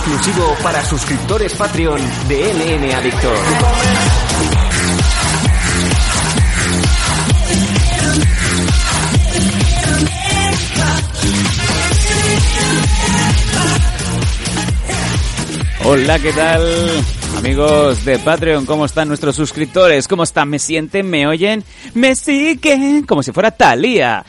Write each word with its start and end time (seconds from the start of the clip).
exclusivo 0.00 0.56
para 0.62 0.82
suscriptores 0.82 1.52
Patreon 1.54 2.00
de 2.26 2.54
LM 2.54 2.94
Adictor. 2.94 3.36
Hola, 15.84 16.18
¿qué 16.18 16.32
tal? 16.32 17.04
Amigos 17.36 18.04
de 18.06 18.18
Patreon, 18.20 18.64
¿cómo 18.64 18.86
están 18.86 19.08
nuestros 19.08 19.36
suscriptores? 19.36 20.08
¿Cómo 20.08 20.22
están? 20.22 20.48
¿Me 20.48 20.58
sienten? 20.58 21.10
¿Me 21.10 21.26
oyen? 21.26 21.62
¿Me 21.92 22.14
siguen? 22.14 23.02
Como 23.02 23.22
si 23.22 23.32
fuera 23.32 23.50
Talía. 23.50 24.24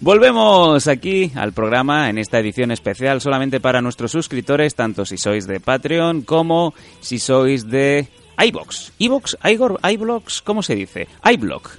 Volvemos 0.00 0.88
aquí 0.88 1.32
al 1.34 1.52
programa 1.52 2.10
en 2.10 2.18
esta 2.18 2.38
edición 2.38 2.70
especial 2.70 3.20
solamente 3.20 3.60
para 3.60 3.80
nuestros 3.80 4.12
suscriptores, 4.12 4.74
tanto 4.74 5.06
si 5.06 5.16
sois 5.16 5.46
de 5.46 5.58
Patreon 5.58 6.22
como 6.22 6.74
si 7.00 7.18
sois 7.18 7.68
de 7.68 8.06
iBox. 8.38 8.92
iBox, 8.98 9.38
iBlocks, 9.82 10.42
¿cómo 10.42 10.62
se 10.62 10.74
dice? 10.74 11.08
iBlock. 11.24 11.70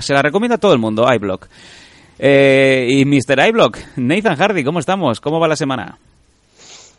Se 0.00 0.14
la 0.14 0.22
recomiendo 0.22 0.54
a 0.54 0.58
todo 0.58 0.72
el 0.72 0.78
mundo, 0.78 1.06
iBlock. 1.12 1.48
Eh, 2.18 2.86
y 2.90 3.04
Mr. 3.04 3.48
iBlock, 3.48 3.78
Nathan 3.96 4.36
Hardy, 4.36 4.62
¿cómo 4.62 4.78
estamos? 4.78 5.20
¿Cómo 5.20 5.40
va 5.40 5.48
la 5.48 5.56
semana? 5.56 5.98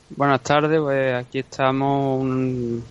Buenas 0.09 0.41
tardes, 0.41 0.79
pues 0.79 1.13
aquí 1.15 1.39
estamos, 1.39 2.23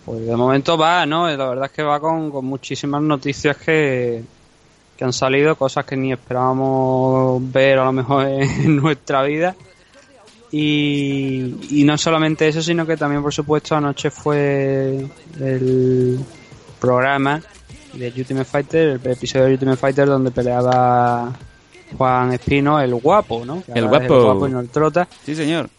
pues 0.03 0.25
de 0.25 0.35
momento 0.35 0.77
va, 0.77 1.05
¿no? 1.05 1.27
La 1.29 1.47
verdad 1.47 1.65
es 1.65 1.71
que 1.71 1.83
va 1.83 1.99
con, 1.99 2.29
muchísimas 2.45 3.01
noticias 3.01 3.55
que, 3.57 4.21
que 4.97 5.03
han 5.03 5.13
salido, 5.13 5.55
cosas 5.55 5.85
que 5.85 5.97
ni 5.97 6.11
esperábamos 6.11 7.41
ver 7.51 7.79
a 7.79 7.85
lo 7.85 7.91
mejor 7.91 8.27
en 8.27 8.77
nuestra 8.77 9.23
vida. 9.23 9.55
Y, 10.51 11.55
y 11.69 11.83
no 11.83 11.97
solamente 11.97 12.47
eso, 12.47 12.61
sino 12.61 12.85
que 12.85 12.95
también, 12.95 13.21
por 13.21 13.33
supuesto, 13.33 13.75
anoche 13.75 14.09
fue 14.09 15.05
el 15.39 16.19
programa 16.79 17.41
de 17.93 18.13
Ultimate 18.15 18.45
Fighter, 18.45 18.99
el 19.03 19.11
episodio 19.11 19.45
de 19.45 19.53
Ultimate 19.53 19.77
Fighter 19.77 20.07
donde 20.07 20.31
peleaba 20.31 21.33
Juan 21.97 22.33
Espino, 22.33 22.79
el 22.79 22.93
guapo, 22.95 23.45
¿no? 23.45 23.63
el 23.73 23.87
guapo. 23.87 24.15
El 24.15 24.23
guapo 24.23 24.47
y 24.47 24.51
no 24.51 24.59
el 24.59 24.69
trota. 24.69 25.07
Sí, 25.25 25.35
señor. 25.35 25.69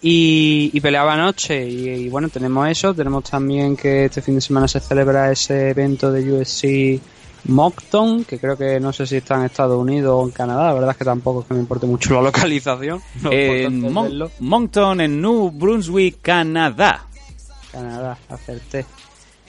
Y, 0.00 0.80
peleaba 0.80 1.14
anoche 1.14 1.68
y, 1.68 2.08
bueno, 2.08 2.28
tenemos 2.28 2.68
eso, 2.68 2.94
tenemos 2.94 3.24
también 3.24 3.76
que 3.76 4.04
este 4.04 4.22
fin 4.22 4.36
de 4.36 4.40
semana 4.40 4.68
se 4.68 4.78
celebra 4.78 5.32
ese 5.32 5.70
evento 5.70 6.12
de 6.12 6.32
UFC 6.32 7.00
Moncton, 7.44 8.24
que 8.24 8.38
creo 8.38 8.56
que 8.56 8.80
no 8.80 8.92
sé 8.92 9.06
si 9.06 9.16
está 9.16 9.36
en 9.36 9.44
Estados 9.44 9.80
Unidos 9.80 10.12
o 10.14 10.24
en 10.24 10.30
Canadá, 10.30 10.66
la 10.66 10.74
verdad 10.74 10.90
es 10.90 10.96
que 10.96 11.04
tampoco 11.04 11.40
es 11.40 11.46
que 11.46 11.54
me 11.54 11.60
importe 11.60 11.86
mucho 11.86 12.14
la 12.14 12.22
localización. 12.22 13.00
en 13.30 13.92
Moncton, 14.40 15.00
en 15.00 15.20
New 15.20 15.50
Brunswick, 15.50 16.18
Canadá. 16.20 17.06
Canadá, 17.72 18.18
acerté. 18.28 18.84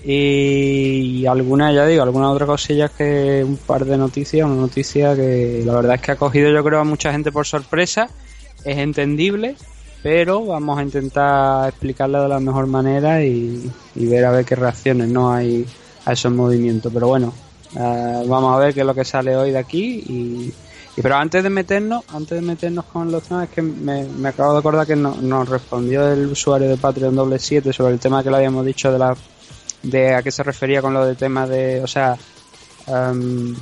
Y, 0.04 1.26
alguna, 1.26 1.74
ya 1.74 1.86
digo, 1.86 2.04
alguna 2.04 2.32
otra 2.32 2.46
cosilla 2.46 2.88
que 2.88 3.44
un 3.46 3.58
par 3.58 3.84
de 3.84 3.98
noticias, 3.98 4.46
una 4.46 4.56
noticia 4.56 5.16
que 5.16 5.62
la 5.66 5.74
verdad 5.76 5.96
es 5.96 6.02
que 6.02 6.12
ha 6.14 6.16
cogido 6.16 6.50
yo 6.52 6.64
creo 6.64 6.80
a 6.80 6.84
mucha 6.86 7.12
gente 7.12 7.32
por 7.32 7.46
sorpresa, 7.46 8.10
es 8.64 8.78
entendible, 8.78 9.56
pero 10.02 10.46
vamos 10.46 10.80
a 10.80 10.84
intentar 10.84 11.70
explicarla 11.70 12.24
de 12.24 12.30
la 12.30 12.40
mejor 12.40 12.68
manera 12.68 13.24
y, 13.24 13.70
ver 13.96 14.26
a 14.26 14.32
ver 14.32 14.46
qué 14.46 14.56
reacciones 14.56 15.10
no 15.10 15.34
hay 15.34 15.66
a 16.06 16.14
esos 16.14 16.32
movimientos. 16.32 16.94
Pero 16.94 17.08
bueno, 17.08 17.34
eh, 17.76 18.24
vamos 18.28 18.56
a 18.56 18.60
ver 18.60 18.74
qué 18.74 18.82
es 18.82 18.86
lo 18.86 18.96
que 18.96 19.06
sale 19.06 19.36
hoy 19.36 19.52
de 19.52 19.58
aquí 19.58 20.04
y, 20.08 20.54
pero 21.02 21.16
antes 21.16 21.44
de 21.44 21.50
meternos, 21.50 22.04
antes 22.10 22.42
de 22.42 22.42
meternos 22.42 22.86
con 22.86 23.10
los 23.12 23.24
temas, 23.24 23.48
es 23.48 23.56
que 23.56 23.62
me, 23.62 24.28
acabo 24.28 24.54
de 24.54 24.60
acordar 24.60 24.86
que 24.86 24.98
nos 24.98 25.48
respondió 25.48 26.12
el 26.12 26.28
usuario 26.28 26.68
de 26.68 26.78
Patreon 26.78 27.16
doble 27.16 27.40
7 27.40 27.72
sobre 27.72 27.94
el 27.94 28.00
tema 28.00 28.22
que 28.22 28.30
le 28.30 28.38
habíamos 28.38 28.66
dicho 28.66 28.92
de 28.92 29.00
la 29.00 29.16
de 29.82 30.14
a 30.14 30.22
qué 30.22 30.30
se 30.30 30.44
refería 30.44 30.82
con 30.82 30.94
lo 30.94 31.06
del 31.06 31.16
tema 31.16 31.48
de, 31.48 31.82
o 31.82 31.88
sea, 31.88 32.18
em, 32.88 33.56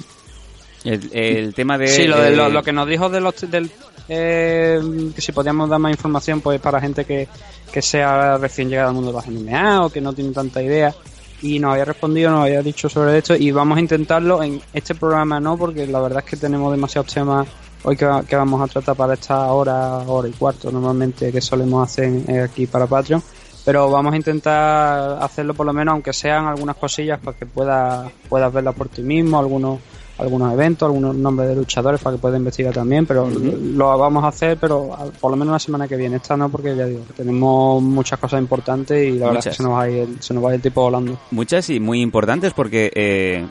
el, 0.84 1.54
tema 1.54 1.78
de 1.78 1.88
sí, 1.88 2.08
lo, 2.08 2.20
de, 2.20 2.36
lo, 2.36 2.64
que 2.64 2.74
nos 2.74 2.88
dijo 2.88 3.08
de 3.10 3.20
los, 3.20 3.36
del 3.52 3.70
eh, 4.10 4.82
que 5.14 5.22
si 5.22 5.32
podíamos 5.32 5.70
dar 5.70 5.80
más 5.80 5.92
información 5.92 6.42
pues 6.42 6.60
para 6.60 6.82
gente 6.82 7.06
que, 7.06 7.28
que 7.72 7.82
sea 7.84 8.38
recién 8.38 8.70
llegada 8.70 8.90
al 8.90 8.96
mundo 8.96 9.12
de 9.12 9.18
los 9.18 9.28
MMA 9.28 9.86
o 9.86 9.90
que 9.92 10.02
no 10.02 10.14
tiene 10.14 10.32
tanta 10.32 10.62
idea 10.64 10.96
y 11.42 11.60
nos 11.60 11.74
había 11.74 11.86
respondido, 11.86 12.32
nos 12.32 12.42
había 12.42 12.62
dicho 12.62 12.90
sobre 12.90 13.18
esto 13.18 13.36
y 13.36 13.52
vamos 13.52 13.78
a 13.78 13.82
intentarlo 13.82 14.42
en 14.42 14.62
este 14.74 14.96
programa 14.96 15.40
no 15.40 15.58
porque 15.58 15.86
la 15.88 16.00
verdad 16.00 16.24
es 16.24 16.30
que 16.30 16.38
tenemos 16.38 16.72
demasiados 16.72 17.14
temas 17.14 17.48
hoy 17.84 17.96
que, 17.96 18.08
que 18.28 18.36
vamos 18.36 18.62
a 18.62 18.68
tratar 18.68 18.96
para 18.96 19.14
esta 19.14 19.52
hora, 19.52 19.98
hora 20.00 20.28
y 20.28 20.32
cuarto 20.32 20.72
normalmente 20.72 21.32
que 21.32 21.42
solemos 21.42 21.88
hacer 21.88 22.42
aquí 22.42 22.68
para 22.68 22.88
Patreon. 22.88 23.22
Pero 23.64 23.92
vamos 23.92 24.14
a 24.14 24.16
intentar 24.16 25.22
hacerlo 25.22 25.54
por 25.54 25.66
lo 25.66 25.74
menos 25.74 25.92
aunque 25.92 26.14
sean 26.14 26.46
algunas 26.46 26.78
cosillas 26.78 27.20
para 27.20 27.38
que 27.38 27.46
puedas 27.46 28.10
puedas 28.30 28.52
verla 28.54 28.72
por 28.72 28.88
ti 28.88 29.02
mismo, 29.02 29.38
algunos 29.38 29.80
algunos 30.18 30.54
eventos, 30.54 30.88
algunos 30.88 31.16
nombres 31.16 31.50
de 31.50 31.56
luchadores 31.56 32.02
para 32.02 32.16
que 32.16 32.22
pueda 32.22 32.38
investigar 32.38 32.74
también, 32.74 33.06
pero 33.06 33.30
lo 33.30 33.98
vamos 33.98 34.24
a 34.24 34.30
hacer, 34.30 34.58
pero 34.58 34.96
por 35.20 35.32
lo 35.32 35.38
menos 35.38 35.52
la 35.54 35.60
semana 35.60 35.88
que 35.88 35.96
viene. 35.96 36.18
Esta 36.18 36.36
no, 36.36 36.50
porque 36.50 36.76
ya 36.76 36.86
digo, 36.86 37.04
tenemos 37.16 37.82
muchas 37.82 38.20
cosas 38.20 38.42
importantes 38.42 39.08
y 39.08 39.18
la 39.18 39.28
verdad 39.28 39.40
es 39.40 39.46
que 39.46 39.58
se 39.58 39.64
nos, 39.64 39.74
va 39.74 39.84
a 39.84 39.90
ir, 39.90 40.08
se 40.20 40.34
nos 40.34 40.44
va 40.44 40.54
el 40.54 40.62
tipo 40.62 40.82
volando. 40.82 41.20
Muchas 41.32 41.70
y 41.70 41.80
muy 41.80 42.02
importantes 42.02 42.54
porque 42.54 42.92
eh, 42.96 43.46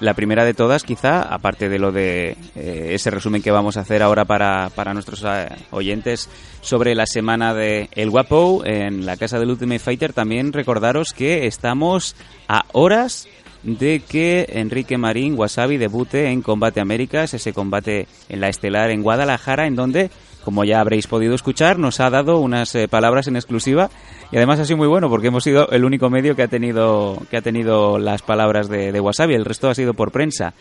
la 0.00 0.14
primera 0.14 0.44
de 0.44 0.54
todas, 0.54 0.82
quizá, 0.82 1.22
aparte 1.22 1.68
de 1.68 1.78
lo 1.78 1.92
de 1.92 2.36
eh, 2.54 2.88
ese 2.92 3.10
resumen 3.10 3.42
que 3.42 3.50
vamos 3.50 3.76
a 3.76 3.80
hacer 3.80 4.02
ahora 4.02 4.24
para, 4.24 4.70
para 4.74 4.94
nuestros 4.94 5.22
eh, 5.24 5.48
oyentes 5.70 6.28
sobre 6.60 6.94
la 6.94 7.06
semana 7.06 7.54
de 7.54 7.88
El 7.92 8.10
Guapo 8.10 8.62
en 8.64 9.06
la 9.06 9.16
casa 9.16 9.38
del 9.38 9.50
Ultimate 9.50 9.78
Fighter, 9.78 10.12
también 10.12 10.52
recordaros 10.52 11.12
que 11.12 11.46
estamos 11.46 12.16
a 12.48 12.64
horas 12.72 13.28
de 13.66 14.00
que 14.00 14.46
Enrique 14.48 14.96
Marín 14.96 15.34
Wasabi 15.36 15.76
debute 15.76 16.30
en 16.30 16.40
Combate 16.40 16.80
Américas, 16.80 17.34
ese 17.34 17.52
combate 17.52 18.06
en 18.28 18.40
la 18.40 18.48
estelar 18.48 18.90
en 18.90 19.02
Guadalajara, 19.02 19.66
en 19.66 19.74
donde, 19.74 20.08
como 20.44 20.64
ya 20.64 20.80
habréis 20.80 21.08
podido 21.08 21.34
escuchar, 21.34 21.76
nos 21.76 21.98
ha 21.98 22.08
dado 22.08 22.38
unas 22.38 22.72
eh, 22.76 22.86
palabras 22.86 23.26
en 23.26 23.34
exclusiva 23.34 23.90
y 24.30 24.36
además 24.36 24.60
ha 24.60 24.64
sido 24.64 24.76
muy 24.76 24.86
bueno 24.86 25.10
porque 25.10 25.28
hemos 25.28 25.42
sido 25.42 25.68
el 25.70 25.84
único 25.84 26.08
medio 26.10 26.36
que 26.36 26.44
ha 26.44 26.48
tenido 26.48 27.20
que 27.28 27.38
ha 27.38 27.42
tenido 27.42 27.98
las 27.98 28.22
palabras 28.22 28.68
de, 28.68 29.00
Wasabi, 29.00 29.34
el 29.34 29.44
resto 29.44 29.68
ha 29.68 29.74
sido 29.74 29.94
por 29.94 30.12
prensa. 30.12 30.54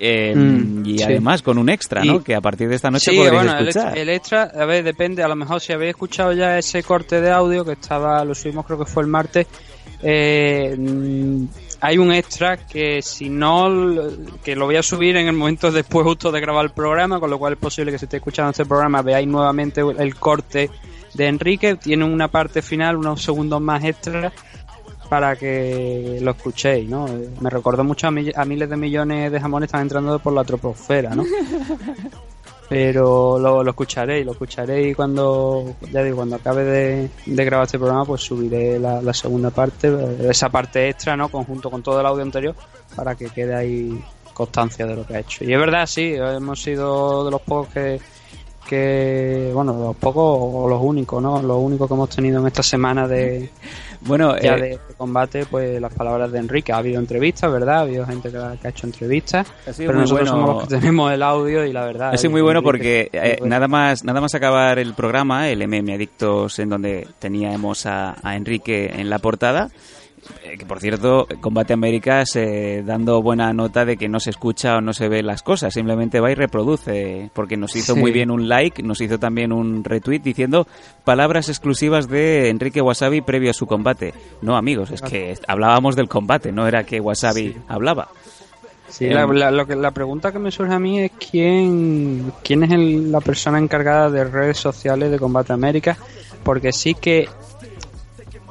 Mm, 0.00 0.84
y 0.84 1.02
además 1.02 1.42
con 1.42 1.56
un 1.56 1.68
extra, 1.68 2.04
¿no? 2.04 2.22
que 2.22 2.34
a 2.34 2.40
partir 2.40 2.68
de 2.68 2.74
esta 2.74 2.90
noche 2.90 3.12
sí, 3.12 3.16
bueno, 3.16 3.58
escuchar. 3.58 3.96
El, 3.96 4.08
extra, 4.10 4.42
a 4.54 4.66
ver, 4.66 4.84
depende, 4.84 5.22
a 5.22 5.28
lo 5.28 5.36
mejor 5.36 5.60
si 5.60 5.72
habéis 5.72 5.90
escuchado 5.90 6.32
ya 6.32 6.58
ese 6.58 6.82
corte 6.82 7.20
de 7.20 7.30
audio 7.30 7.64
que 7.64 7.72
estaba, 7.72 8.24
lo 8.24 8.34
subimos 8.34 8.66
creo 8.66 8.78
que 8.80 8.86
fue 8.86 9.04
el 9.04 9.08
martes, 9.08 9.46
eh, 10.02 10.76
hay 11.84 11.98
un 11.98 12.10
extra 12.12 12.56
que 12.56 13.02
si 13.02 13.28
no, 13.28 13.68
que 14.42 14.56
lo 14.56 14.64
voy 14.64 14.76
a 14.76 14.82
subir 14.82 15.18
en 15.18 15.26
el 15.26 15.34
momento 15.34 15.70
después 15.70 16.02
justo 16.06 16.32
de 16.32 16.40
grabar 16.40 16.64
el 16.64 16.70
programa, 16.70 17.20
con 17.20 17.28
lo 17.28 17.38
cual 17.38 17.52
es 17.52 17.58
posible 17.58 17.92
que 17.92 17.98
si 17.98 18.06
esté 18.06 18.16
escuchando 18.16 18.52
este 18.52 18.64
programa 18.64 19.02
veáis 19.02 19.28
nuevamente 19.28 19.82
el 19.82 20.14
corte 20.14 20.70
de 21.12 21.26
Enrique. 21.26 21.76
Tiene 21.76 22.06
una 22.06 22.28
parte 22.28 22.62
final, 22.62 22.96
unos 22.96 23.22
segundos 23.22 23.60
más 23.60 23.84
extra 23.84 24.32
para 25.10 25.36
que 25.36 26.20
lo 26.22 26.30
escuchéis, 26.30 26.88
¿no? 26.88 27.06
Me 27.40 27.50
recordó 27.50 27.84
mucho 27.84 28.06
a, 28.06 28.10
miles 28.10 28.70
de 28.70 28.76
millones 28.78 29.30
de 29.30 29.38
jamones 29.38 29.66
están 29.66 29.82
entrando 29.82 30.18
por 30.20 30.32
la 30.32 30.42
troposfera, 30.42 31.14
¿no? 31.14 31.22
pero 32.68 33.38
lo, 33.38 33.62
lo 33.62 33.70
escucharé 33.70 34.24
lo 34.24 34.32
escucharé 34.32 34.88
y 34.88 34.94
cuando 34.94 35.76
ya 35.92 36.02
digo 36.02 36.16
cuando 36.16 36.36
acabe 36.36 36.64
de, 36.64 37.10
grabar 37.44 37.66
este 37.66 37.78
programa 37.78 38.04
pues 38.04 38.22
subiré 38.22 38.78
la, 38.78 39.12
segunda 39.12 39.50
parte 39.50 39.92
esa 40.28 40.48
parte 40.48 40.88
extra 40.88 41.16
no 41.16 41.28
conjunto 41.28 41.70
con 41.70 41.82
todo 41.82 42.00
el 42.00 42.06
audio 42.06 42.22
anterior 42.22 42.54
para 42.96 43.14
que 43.14 43.26
quede 43.26 43.54
ahí 43.54 44.04
constancia 44.32 44.84
de 44.84 44.96
lo 44.96 45.06
que 45.06 45.14
ha 45.14 45.20
hecho. 45.20 45.44
Y 45.44 45.52
es 45.52 45.58
verdad 45.58 45.86
sí 45.86 46.14
hemos 46.14 46.60
sido 46.60 47.24
de 47.24 47.30
los 47.30 47.40
pocos 47.40 47.68
que 47.72 48.00
que 48.74 49.50
bueno 49.52 49.72
los 49.74 49.96
pocos 49.96 50.38
o 50.40 50.68
los 50.68 50.82
únicos 50.82 51.22
no 51.22 51.40
los 51.40 51.58
únicos 51.58 51.88
que 51.88 51.94
hemos 51.94 52.10
tenido 52.10 52.40
en 52.40 52.46
esta 52.46 52.62
semana 52.62 53.06
de 53.06 53.50
bueno 54.02 54.36
ya 54.38 54.56
eh, 54.56 54.60
de, 54.60 54.78
combate 54.96 55.46
pues 55.46 55.80
las 55.80 55.92
palabras 55.92 56.30
de 56.32 56.38
Enrique. 56.38 56.72
Ha 56.72 56.78
habido 56.78 57.00
entrevistas 57.00 57.50
verdad 57.50 57.78
ha 57.78 57.80
habido 57.80 58.06
gente 58.06 58.30
que 58.30 58.36
ha, 58.36 58.56
hecho 58.68 58.86
entrevistas. 58.86 59.46
Pero 59.76 59.92
nosotros 59.92 60.28
somos 60.28 60.48
los 60.48 60.62
que 60.64 60.74
tenemos 60.76 61.12
el 61.12 61.22
audio 61.22 61.64
y 61.64 61.72
la 61.72 61.84
verdad 61.84 62.10
ha 62.14 62.16
sido 62.16 62.30
muy 62.30 62.42
bueno 62.42 62.62
porque 62.62 63.10
eh, 63.12 63.38
nada 63.44 63.68
más 63.68 64.04
nada 64.04 64.20
más 64.20 64.34
acabar 64.34 64.78
el 64.78 64.94
programa 64.94 65.48
el 65.48 65.66
MM 65.66 65.94
Adictos 65.94 66.58
en 66.58 66.68
donde 66.68 67.06
teníamos 67.18 67.86
a, 67.86 68.16
a 68.22 68.36
Enrique 68.36 68.92
en 68.94 69.10
la 69.10 69.18
portada 69.18 69.70
que 70.58 70.66
por 70.66 70.80
cierto, 70.80 71.26
Combate 71.40 71.72
Américas 71.72 72.36
eh, 72.36 72.82
dando 72.84 73.22
buena 73.22 73.52
nota 73.52 73.84
de 73.84 73.96
que 73.96 74.08
no 74.08 74.20
se 74.20 74.30
escucha 74.30 74.76
o 74.76 74.80
no 74.80 74.92
se 74.92 75.08
ve 75.08 75.22
las 75.22 75.42
cosas, 75.42 75.74
simplemente 75.74 76.20
va 76.20 76.30
y 76.30 76.34
reproduce, 76.34 77.30
porque 77.32 77.56
nos 77.56 77.74
hizo 77.76 77.96
muy 77.96 78.12
bien 78.12 78.30
un 78.30 78.48
like, 78.48 78.82
nos 78.82 79.00
hizo 79.00 79.18
también 79.18 79.52
un 79.52 79.84
retweet 79.84 80.20
diciendo 80.20 80.66
palabras 81.04 81.48
exclusivas 81.48 82.08
de 82.08 82.50
Enrique 82.50 82.80
Wasabi 82.80 83.20
previo 83.20 83.50
a 83.50 83.54
su 83.54 83.66
combate. 83.66 84.14
No, 84.42 84.56
amigos, 84.56 84.90
es 84.90 85.02
que 85.02 85.36
hablábamos 85.46 85.96
del 85.96 86.08
combate, 86.08 86.52
no 86.52 86.66
era 86.66 86.84
que 86.84 87.00
Wasabi 87.00 87.56
hablaba. 87.68 88.08
Sí, 88.88 89.08
la, 89.08 89.50
lo 89.50 89.66
que, 89.66 89.74
la 89.74 89.90
pregunta 89.90 90.30
que 90.30 90.38
me 90.38 90.50
surge 90.50 90.74
a 90.74 90.78
mí 90.78 91.00
es 91.00 91.10
quién, 91.30 92.32
quién 92.44 92.62
es 92.62 92.70
la 93.10 93.20
persona 93.20 93.58
encargada 93.58 94.10
de 94.10 94.24
redes 94.24 94.58
sociales 94.58 95.10
de 95.10 95.18
Combate 95.18 95.52
América, 95.52 95.96
porque 96.44 96.72
sí 96.72 96.94
que 96.94 97.28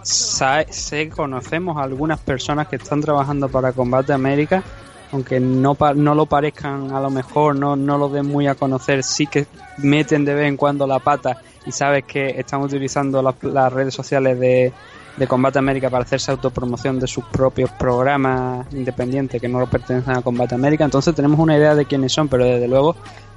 sé, 0.04 1.10
conocemos 1.10 1.78
a 1.78 1.84
algunas 1.84 2.20
personas 2.20 2.68
que 2.68 2.76
están 2.76 3.02
trabajando 3.02 3.50
para 3.50 3.72
Combate 3.72 4.14
América, 4.14 4.64
aunque 5.12 5.40
no, 5.40 5.78
no 5.96 6.16
lo 6.16 6.26
parezcan 6.26 6.92
a 6.92 7.00
lo 7.00 7.10
mejor, 7.10 7.56
no, 7.56 7.76
no 7.76 7.98
lo 7.98 8.10
den 8.10 8.26
muy 8.26 8.48
a 8.48 8.56
conocer, 8.56 9.04
sí 9.04 9.28
que 9.28 9.46
meten 9.78 10.26
de 10.26 10.34
vez 10.34 10.48
en 10.48 10.58
cuando 10.58 10.88
la 10.88 11.00
pata 11.00 11.42
y 11.66 11.72
sabes 11.72 12.04
que 12.06 12.40
están 12.40 12.62
utilizando 12.62 13.22
las 13.22 13.74
redes 13.74 13.94
sociales 13.94 14.40
de, 14.40 14.74
de 15.18 15.28
Combate 15.28 15.60
América 15.60 15.90
para 15.90 16.04
hacerse 16.04 16.32
autopromoción 16.32 17.00
de 17.00 17.08
sus 17.08 17.24
propios 17.26 17.70
programas 17.72 18.66
independientes 18.74 19.40
que 19.40 19.48
no 19.48 19.60
lo 19.60 19.68
pertenecen 19.68 20.16
a 20.16 20.22
Combate 20.22 20.56
América. 20.56 20.84
Entonces 20.84 21.14
tenemos 21.14 21.40
una 21.40 21.58
idea 21.58 21.76
de 21.76 21.86
quiénes 21.86 22.12
son, 22.12 22.28
pero 22.28 22.46
desde 22.46 22.68
luego 22.68 22.96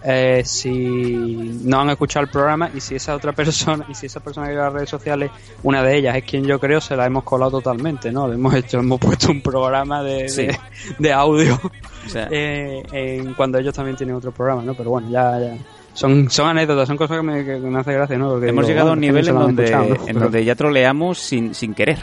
eh, 0.09 0.43
si 0.45 1.59
no 1.65 1.81
han 1.81 1.91
escuchado 1.91 2.25
el 2.25 2.31
programa 2.31 2.71
y 2.73 2.81
si 2.81 2.95
esa 2.95 3.15
otra 3.15 3.33
persona 3.33 3.85
y 3.89 3.95
si 3.95 4.07
esa 4.07 4.21
persona 4.21 4.47
que 4.47 4.53
lleva 4.53 4.67
las 4.67 4.75
redes 4.75 4.91
sociales, 4.91 5.31
una 5.65 5.83
de 5.83 5.97
ellas 5.97 6.17
es 6.17 6.25
quien 6.25 6.45
yo 6.45 6.61
creo, 6.61 6.81
se 6.81 6.97
la 6.97 7.07
hemos 7.07 7.25
colado 7.25 7.51
totalmente, 7.51 8.13
¿no? 8.13 8.29
Le 8.29 8.35
hemos 8.35 8.55
hecho, 8.55 8.79
hemos 8.79 9.01
puesto 9.01 9.31
un 9.31 9.43
programa 9.43 10.03
de, 10.03 10.57
de, 10.99 11.13
audio 11.13 11.61
eh, 12.15 12.83
en, 12.93 13.35
cuando 13.35 13.59
ellos 13.59 13.75
también 13.75 13.97
tienen 13.97 14.15
otro 14.15 14.33
programa, 14.33 14.63
¿no? 14.63 14.75
Pero 14.75 14.91
bueno, 14.91 15.11
ya, 15.11 15.41
ya 15.41 15.57
son, 15.97 16.31
son 16.31 16.49
anécdotas, 16.49 16.87
son 16.87 16.97
cosas 16.99 17.17
que 17.17 17.23
me, 17.23 17.45
que 17.45 17.57
me 17.57 17.81
hace 17.81 17.93
gracia, 17.95 18.19
¿no? 18.19 18.33
Porque 18.33 18.49
Hemos 18.51 18.67
llegado 18.67 18.91
a 18.91 18.93
un 18.93 19.01
nivel 19.01 19.27
en 19.27 19.35
donde, 19.35 19.73
en 20.07 20.19
donde 20.19 20.45
ya 20.45 20.55
troleamos 20.55 21.19
sin, 21.19 21.55
sin 21.55 21.73
querer. 21.73 21.99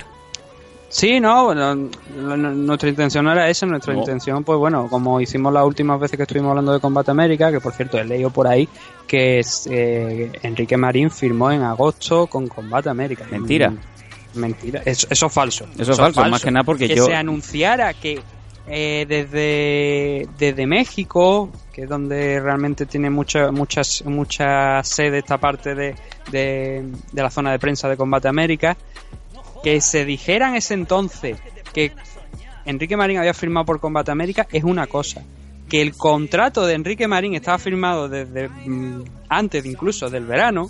Sí, 0.89 1.19
no, 1.19 1.53
nuestra 1.55 2.89
intención 2.89 3.25
no 3.25 3.31
era 3.31 3.49
esa, 3.49 3.65
nuestra 3.65 3.95
intención, 3.95 4.43
pues 4.43 4.59
bueno, 4.59 4.87
como 4.89 5.19
hicimos 5.21 5.51
las 5.51 5.63
últimas 5.63 5.99
veces 5.99 6.17
que 6.17 6.23
estuvimos 6.23 6.49
hablando 6.51 6.73
de 6.73 6.79
Combate 6.79 7.09
América, 7.09 7.51
que 7.51 7.59
por 7.59 7.73
cierto 7.73 7.97
he 7.97 8.05
leído 8.05 8.29
por 8.29 8.47
ahí 8.47 8.67
que 9.07 9.41
eh, 9.71 10.31
Enrique 10.43 10.77
Marín 10.77 11.09
firmó 11.09 11.51
en 11.51 11.63
agosto 11.63 12.27
con 12.27 12.47
Combate 12.47 12.89
América. 12.89 13.25
Mentira. 13.29 13.71
Mm, 13.71 14.39
mentira, 14.39 14.81
eso, 14.85 15.07
eso 15.09 15.25
es 15.25 15.33
falso. 15.33 15.65
Eso, 15.77 15.93
es 15.93 15.97
falso, 15.97 16.23
más 16.25 16.43
que 16.43 16.51
nada 16.51 16.63
porque 16.63 16.87
que 16.87 16.95
yo... 16.95 17.05
se 17.05 17.15
anunciara 17.15 17.93
que 17.95 18.21
eh, 18.65 19.05
desde, 19.07 20.27
desde 20.37 20.65
México, 20.65 21.51
que 21.73 21.83
es 21.83 21.89
donde 21.89 22.39
realmente 22.39 22.85
tiene 22.85 23.09
mucha, 23.09 23.51
muchas, 23.51 24.03
mucha 24.05 24.81
sede 24.83 25.19
esta 25.19 25.37
parte 25.37 25.75
de, 25.75 25.95
de, 26.31 26.85
la 27.13 27.29
zona 27.29 27.51
de 27.51 27.59
prensa 27.59 27.89
de 27.89 27.97
Combate 27.97 28.29
América, 28.29 28.77
que 29.63 29.81
se 29.81 30.05
dijera 30.05 30.49
en 30.49 30.55
ese 30.55 30.75
entonces 30.75 31.37
que 31.73 31.91
Enrique 32.65 32.95
Marín 32.95 33.17
había 33.17 33.33
firmado 33.33 33.65
por 33.65 33.79
Combate 33.79 34.11
América 34.11 34.47
es 34.51 34.63
una 34.63 34.87
cosa. 34.87 35.21
Que 35.69 35.81
el 35.81 35.95
contrato 35.95 36.65
de 36.65 36.75
Enrique 36.75 37.07
Marín 37.07 37.35
estaba 37.35 37.57
firmado 37.57 38.07
desde 38.07 38.47
mm, 38.47 39.03
antes 39.27 39.65
incluso 39.65 40.09
del 40.09 40.25
verano, 40.25 40.69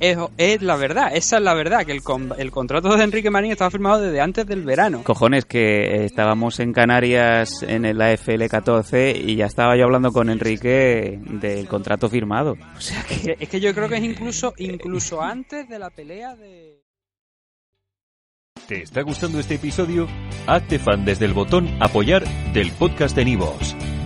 es, 0.00 0.62
la 0.62 0.76
verdad, 0.76 1.14
esa 1.14 1.36
es 1.36 1.42
la 1.42 1.54
verdad, 1.54 1.84
que 1.84 1.92
el, 1.92 2.02
el 2.38 2.50
contrato 2.50 2.96
de 2.96 3.04
Enrique 3.04 3.30
Marín 3.30 3.52
estaba 3.52 3.70
firmado 3.70 4.02
desde 4.02 4.20
antes 4.20 4.46
del 4.46 4.62
verano. 4.62 5.02
Cojones, 5.04 5.44
que 5.44 6.04
estábamos 6.04 6.60
en 6.60 6.72
Canarias 6.72 7.62
en 7.62 7.84
el 7.84 8.00
AFL 8.00 8.46
14 8.48 9.16
y 9.16 9.36
ya 9.36 9.46
estaba 9.46 9.76
yo 9.76 9.84
hablando 9.84 10.12
con 10.12 10.30
Enrique 10.30 11.18
del 11.22 11.66
contrato 11.68 12.08
firmado. 12.08 12.56
O 12.76 12.80
sea 12.80 13.02
que... 13.04 13.36
Es 13.38 13.48
que 13.48 13.60
yo 13.60 13.74
creo 13.74 13.88
que 13.88 13.96
es 13.96 14.04
incluso, 14.04 14.54
incluso 14.58 15.22
antes 15.22 15.68
de 15.68 15.78
la 15.78 15.90
pelea 15.90 16.36
de... 16.36 16.82
¿Te 18.68 18.82
está 18.82 19.02
gustando 19.02 19.38
este 19.38 19.56
episodio? 19.56 20.08
Hazte 20.46 20.78
fan 20.78 21.04
desde 21.04 21.26
el 21.26 21.34
botón 21.34 21.68
apoyar 21.80 22.24
del 22.54 22.70
podcast 22.72 23.14
de 23.14 23.24
Nivos. 23.26 23.76